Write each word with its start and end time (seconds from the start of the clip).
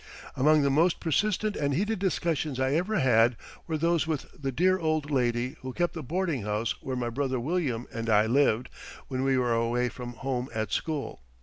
Among 0.35 0.63
the 0.63 0.71
most 0.71 0.99
persistent 0.99 1.55
and 1.55 1.75
heated 1.75 1.99
discussions 1.99 2.59
I 2.59 2.73
ever 2.73 2.97
had 3.01 3.35
were 3.67 3.77
those 3.77 4.07
with 4.07 4.25
the 4.33 4.51
dear 4.51 4.79
old 4.79 5.11
lady 5.11 5.57
who 5.61 5.73
kept 5.73 5.93
the 5.93 6.01
boarding 6.01 6.41
house 6.41 6.71
where 6.81 6.95
my 6.95 7.11
brother 7.11 7.39
William 7.39 7.85
and 7.93 8.09
I 8.09 8.25
lived 8.25 8.69
when 9.09 9.23
we 9.23 9.37
were 9.37 9.53
away 9.53 9.89
from 9.89 10.13
home 10.13 10.49
at 10.55 10.71
school. 10.71 11.21